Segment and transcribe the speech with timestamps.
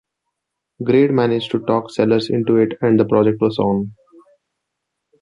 [0.83, 3.93] Grade managed to talk Sellers into it and the project was on.